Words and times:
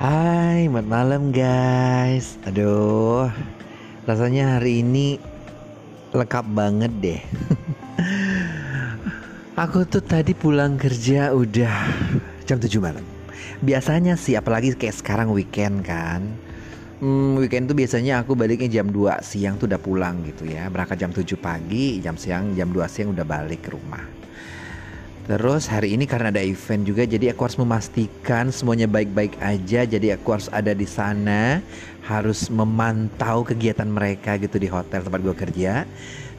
Hai, 0.00 0.64
selamat 0.64 0.86
malam 0.88 1.22
guys. 1.28 2.40
Aduh, 2.48 3.28
rasanya 4.08 4.56
hari 4.56 4.80
ini 4.80 5.20
lengkap 6.16 6.56
banget 6.56 6.88
deh. 7.04 7.20
Aku 9.68 9.84
tuh 9.84 10.00
tadi 10.00 10.32
pulang 10.32 10.80
kerja 10.80 11.36
udah 11.36 11.92
jam 12.48 12.56
7 12.56 12.80
malam. 12.80 13.04
Biasanya 13.60 14.16
sih, 14.16 14.40
apalagi 14.40 14.72
kayak 14.72 15.04
sekarang 15.04 15.36
weekend 15.36 15.84
kan. 15.84 16.32
Hmm, 17.04 17.36
weekend 17.36 17.68
tuh 17.68 17.76
biasanya 17.76 18.24
aku 18.24 18.32
baliknya 18.32 18.80
jam 18.80 18.88
2 18.88 19.20
siang 19.20 19.60
tuh 19.60 19.68
udah 19.68 19.80
pulang 19.84 20.24
gitu 20.24 20.48
ya. 20.48 20.72
Berangkat 20.72 20.96
jam 20.96 21.12
7 21.12 21.28
pagi, 21.36 22.00
jam 22.00 22.16
siang 22.16 22.56
jam 22.56 22.72
2 22.72 22.88
siang 22.88 23.12
udah 23.12 23.28
balik 23.28 23.68
ke 23.68 23.76
rumah. 23.76 24.19
Terus 25.30 25.70
hari 25.70 25.94
ini 25.94 26.10
karena 26.10 26.34
ada 26.34 26.42
event 26.42 26.82
juga 26.82 27.06
jadi 27.06 27.30
aku 27.30 27.46
harus 27.46 27.54
memastikan 27.54 28.50
semuanya 28.50 28.90
baik-baik 28.90 29.38
aja. 29.38 29.86
Jadi 29.86 30.10
aku 30.10 30.34
harus 30.34 30.50
ada 30.50 30.74
di 30.74 30.82
sana 30.90 31.62
harus 32.02 32.50
memantau 32.50 33.46
kegiatan 33.46 33.86
mereka 33.86 34.34
gitu 34.42 34.58
di 34.58 34.66
hotel 34.66 35.06
tempat 35.06 35.22
gue 35.22 35.30
kerja. 35.38 35.86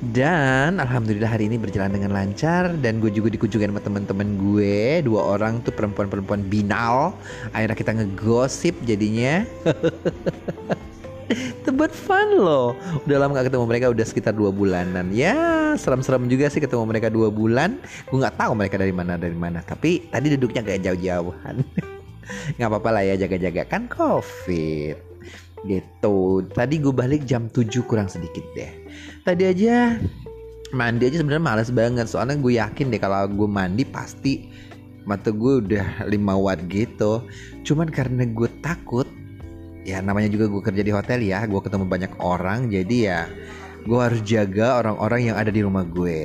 Dan 0.04 0.84
alhamdulillah 0.84 1.31
hari 1.31 1.48
ini 1.48 1.55
berjalan 1.55 1.95
dengan 1.95 2.12
lancar 2.12 2.76
dan 2.84 3.00
gue 3.00 3.16
juga 3.16 3.31
dikunjungi 3.31 3.72
sama 3.72 3.80
teman-teman 3.80 4.27
gue. 4.36 5.08
Dua 5.08 5.39
orang 5.39 5.64
tuh 5.64 5.72
perempuan-perempuan 5.72 6.44
binal. 6.52 7.16
Akhirnya 7.55 7.80
kita 7.80 7.95
ngegosip 7.95 8.76
jadinya 8.84 9.48
Tebet 11.66 11.94
fun 11.94 12.40
loh. 12.40 12.76
Udah 13.08 13.17
lama 13.21 13.38
gak 13.39 13.52
ketemu 13.52 13.66
mereka 13.67 13.85
udah 13.91 14.05
sekitar 14.05 14.34
dua 14.35 14.49
bulanan. 14.52 15.09
Ya 15.13 15.35
serem-serem 15.77 16.27
juga 16.27 16.52
sih 16.52 16.59
ketemu 16.59 16.84
mereka 16.88 17.08
dua 17.08 17.31
bulan. 17.31 17.80
Gue 18.09 18.20
gak 18.22 18.38
tahu 18.39 18.52
mereka 18.58 18.76
dari 18.80 18.94
mana 18.94 19.16
dari 19.16 19.36
mana. 19.36 19.63
Tapi 19.63 20.12
tadi 20.12 20.36
duduknya 20.36 20.62
kayak 20.66 20.81
jauh-jauhan. 20.86 21.56
Gak 22.59 22.67
apa-apa 22.67 22.89
lah 22.95 23.03
ya 23.03 23.16
jaga-jaga. 23.28 23.67
Kan 23.67 23.91
covid. 23.91 24.95
Gitu. 25.67 26.17
Tadi 26.52 26.75
gue 26.80 26.94
balik 26.94 27.23
jam 27.28 27.52
7 27.52 27.67
kurang 27.86 28.08
sedikit 28.08 28.44
deh. 28.58 28.72
Tadi 29.22 29.44
aja 29.45 30.00
Mandi 30.72 31.03
aja 31.03 31.19
sebenarnya 31.19 31.44
males 31.44 31.69
banget. 31.69 32.08
Soalnya 32.08 32.39
gue 32.39 32.56
yakin 32.56 32.95
deh 32.95 33.02
kalau 33.02 33.28
gue 33.28 33.50
mandi 33.50 33.84
pasti 33.84 34.47
Mata 35.02 35.34
gue 35.34 35.66
udah 35.66 36.06
5 36.08 36.13
watt 36.45 36.61
gitu. 36.69 37.25
Cuman 37.66 37.89
karena 37.89 38.23
gue 38.30 38.50
takut 38.61 39.09
ya 39.82 40.00
namanya 40.00 40.30
juga 40.30 40.46
gue 40.50 40.62
kerja 40.62 40.84
di 40.86 40.92
hotel 40.94 41.20
ya. 41.26 41.44
Gue 41.46 41.62
ketemu 41.64 41.86
banyak 41.88 42.14
orang. 42.22 42.70
Jadi 42.70 42.98
ya 43.10 43.30
gue 43.82 44.00
harus 44.00 44.22
jaga 44.22 44.78
orang-orang 44.86 45.34
yang 45.34 45.36
ada 45.38 45.50
di 45.50 45.62
rumah 45.66 45.86
gue 45.86 46.20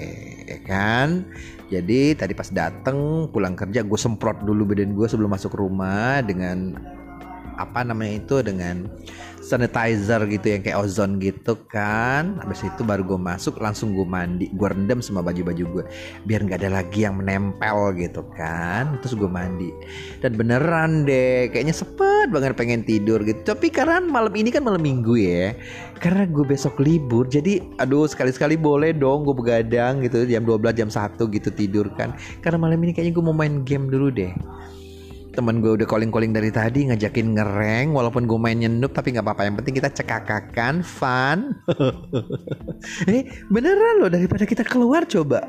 ya 0.47 0.59
kan? 0.65 1.25
Jadi 1.67 2.15
tadi 2.15 2.33
pas 2.37 2.47
dateng 2.47 3.27
pulang 3.35 3.59
kerja 3.59 3.83
gue 3.83 3.99
semprot 3.99 4.47
dulu 4.47 4.71
badan 4.71 4.95
gue 4.95 5.07
sebelum 5.11 5.35
masuk 5.35 5.59
rumah 5.59 6.23
dengan 6.23 6.79
apa 7.57 7.83
namanya 7.83 8.21
itu 8.21 8.41
dengan 8.45 8.89
sanitizer 9.47 10.27
gitu 10.27 10.47
yang 10.59 10.63
kayak 10.67 10.79
ozon 10.83 11.23
gitu 11.23 11.55
kan. 11.71 12.43
Habis 12.43 12.67
itu 12.67 12.83
baru 12.83 13.07
gue 13.07 13.15
masuk 13.15 13.63
langsung 13.63 13.95
gue 13.95 14.03
mandi 14.03 14.51
gue 14.51 14.69
rendam 14.69 14.99
semua 14.99 15.23
baju-baju 15.23 15.65
gue 15.79 15.85
biar 16.27 16.43
nggak 16.43 16.67
ada 16.67 16.83
lagi 16.83 17.07
yang 17.07 17.23
menempel 17.23 17.95
gitu 17.95 18.27
kan. 18.35 18.99
Terus 19.01 19.15
gue 19.15 19.31
mandi. 19.31 19.71
Dan 20.19 20.35
beneran 20.35 21.07
deh 21.07 21.47
kayaknya 21.55 21.75
sepet 21.77 22.29
banget 22.35 22.59
pengen 22.59 22.83
tidur 22.83 23.23
gitu. 23.23 23.39
Tapi 23.47 23.71
karena 23.71 24.03
malam 24.03 24.35
ini 24.35 24.51
kan 24.51 24.67
malam 24.67 24.83
minggu 24.83 25.15
ya 25.15 25.55
karena 25.97 26.29
gue 26.29 26.45
besok 26.45 26.77
libur 26.85 27.25
jadi 27.25 27.65
aduh 27.81 28.05
sekali-sekali 28.05 28.61
boleh 28.61 28.93
dong 28.93 29.25
gue 29.25 29.33
begadang 29.33 30.05
gitu 30.05 30.29
jam 30.29 30.45
12 30.45 30.77
jam 30.77 30.91
1 30.91 31.17
gitu 31.23 31.49
tidur 31.55 31.87
kan. 31.95 32.11
Karena 32.43 32.59
malam 32.59 32.83
ini 32.83 32.91
kayaknya 32.91 33.15
gue 33.15 33.25
mau 33.25 33.37
main 33.37 33.63
game 33.63 33.87
dulu 33.87 34.11
deh 34.11 34.35
teman 35.37 35.61
gue 35.61 35.77
udah 35.77 35.85
calling-calling 35.85 36.33
dari 36.33 36.49
tadi 36.49 36.89
ngajakin 36.89 37.37
ngereng 37.37 37.93
walaupun 37.93 38.25
gue 38.25 38.39
mainnya 38.41 38.73
noob 38.73 38.97
tapi 38.97 39.13
nggak 39.13 39.23
apa-apa. 39.23 39.45
Yang 39.45 39.57
penting 39.61 39.75
kita 39.77 39.91
cekakakan 39.93 40.75
fun. 40.81 41.39
Eh 43.13 43.29
beneran 43.53 44.01
loh 44.01 44.11
daripada 44.11 44.49
kita 44.49 44.65
keluar 44.65 45.05
coba. 45.05 45.45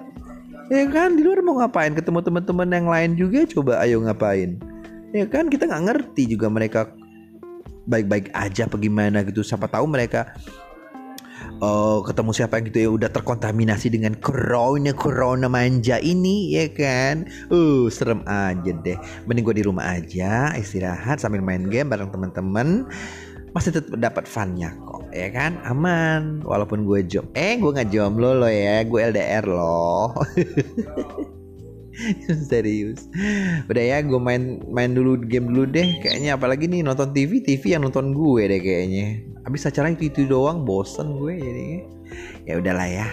Ya 0.67 0.84
kan 0.91 1.16
di 1.16 1.23
luar 1.23 1.39
mau 1.39 1.63
ngapain? 1.63 1.95
Ketemu 1.95 2.19
teman-teman 2.19 2.67
yang 2.67 2.88
lain 2.91 3.11
juga 3.16 3.47
coba 3.47 3.79
ayo 3.88 4.03
ngapain? 4.03 4.59
Ya 5.16 5.23
kan 5.23 5.47
kita 5.47 5.63
nggak 5.63 5.84
ngerti 5.88 6.35
juga 6.35 6.51
mereka 6.51 6.91
baik-baik 7.88 8.35
aja 8.35 8.67
apa 8.67 8.75
gimana 8.75 9.23
gitu. 9.23 9.41
Siapa 9.41 9.72
tahu 9.72 9.88
mereka 9.88 10.35
oh, 11.61 12.03
ketemu 12.05 12.31
siapa 12.35 12.59
yang 12.59 12.65
gitu 12.69 12.79
ya 12.79 12.89
udah 12.93 13.09
terkontaminasi 13.11 13.87
dengan 13.93 14.13
corona 14.19 14.91
corona 14.93 15.47
manja 15.49 15.97
ini 16.01 16.53
ya 16.53 16.67
kan? 16.71 17.25
Uh 17.49 17.87
serem 17.89 18.21
aja 18.27 18.71
deh. 18.83 18.97
Mending 19.25 19.43
gue 19.45 19.55
di 19.61 19.65
rumah 19.65 19.97
aja 19.97 20.53
istirahat 20.55 21.21
sambil 21.21 21.41
main 21.41 21.65
game 21.67 21.89
bareng 21.89 22.13
teman-teman. 22.13 22.85
Masih 23.55 23.73
tetap 23.73 23.97
dapat 23.97 24.29
funnya 24.29 24.75
kok 24.85 25.07
ya 25.15 25.31
kan? 25.33 25.57
Aman 25.65 26.45
walaupun 26.45 26.85
gue 26.85 27.01
job 27.07 27.25
eh 27.33 27.57
gue 27.57 27.71
nggak 27.73 27.89
jomblo 27.89 28.37
lo 28.37 28.49
ya 28.51 28.83
gue 28.85 28.99
LDR 29.01 29.45
loh 29.47 30.13
serius. 32.50 33.09
Udah 33.68 33.84
ya 33.84 33.97
gue 34.02 34.19
main 34.19 34.62
main 34.69 34.91
dulu 34.94 35.18
game 35.25 35.50
dulu 35.50 35.66
deh. 35.69 36.00
Kayaknya 36.02 36.38
apalagi 36.38 36.69
nih 36.69 36.85
nonton 36.85 37.12
TV 37.12 37.41
TV 37.41 37.78
yang 37.78 37.85
nonton 37.85 38.13
gue 38.13 38.44
deh 38.47 38.62
kayaknya. 38.62 39.22
Habis 39.47 39.68
acara 39.69 39.91
itu 39.91 40.12
itu 40.12 40.28
doang 40.28 40.68
bosen 40.68 41.18
gue 41.18 41.34
jadi 41.38 41.66
ya 42.46 42.53
udahlah 42.59 42.88
ya. 42.88 43.08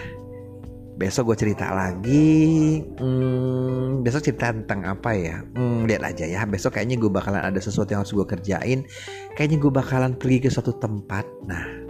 Besok 0.95 1.35
gue 1.35 1.47
cerita 1.49 1.75
lagi. 1.75 2.79
Hmm, 2.95 3.99
besok 3.99 4.31
cerita 4.31 4.55
tentang 4.55 4.87
apa 4.87 5.11
ya? 5.11 5.43
Hmm, 5.43 5.83
lihat 5.83 6.07
aja 6.07 6.23
ya. 6.23 6.47
Besok 6.47 6.79
kayaknya 6.79 6.95
gue 6.95 7.11
bakalan 7.11 7.43
ada 7.43 7.59
sesuatu 7.59 7.91
yang 7.91 8.07
harus 8.07 8.15
gue 8.15 8.23
kerjain. 8.23 8.87
Kayaknya 9.35 9.57
gue 9.59 9.71
bakalan 9.75 10.11
pergi 10.15 10.47
ke 10.47 10.49
suatu 10.53 10.71
tempat. 10.79 11.27
Nah 11.51 11.83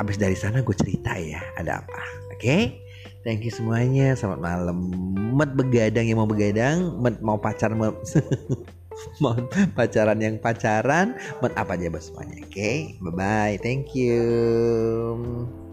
abis 0.00 0.16
dari 0.16 0.32
sana 0.32 0.64
gue 0.64 0.76
cerita 0.76 1.12
ya 1.18 1.42
ada 1.60 1.82
apa. 1.84 2.02
Oke? 2.32 2.40
okay? 2.40 2.62
Thank 3.20 3.44
you 3.44 3.52
semuanya. 3.52 4.16
Selamat 4.16 4.40
malam. 4.40 4.76
Met 5.36 5.52
begadang 5.52 6.08
yang 6.08 6.18
mau 6.20 6.28
begadang, 6.28 6.96
met 7.04 7.20
mau 7.20 7.36
pacar 7.36 7.76
mau, 7.76 7.92
mau 9.22 9.36
pacaran 9.76 10.16
yang 10.16 10.40
pacaran, 10.40 11.16
met 11.44 11.52
apa 11.52 11.76
aja 11.76 11.92
bos 11.92 12.08
semuanya. 12.08 12.40
Oke, 12.40 12.56
okay? 12.56 12.76
bye 13.04 13.12
bye. 13.12 13.54
Thank 13.60 13.92
you. 13.92 15.68